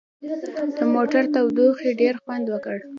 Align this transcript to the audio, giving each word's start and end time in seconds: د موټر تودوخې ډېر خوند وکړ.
د 0.77 0.79
موټر 0.95 1.23
تودوخې 1.33 1.91
ډېر 2.01 2.15
خوند 2.23 2.45
وکړ. 2.49 2.77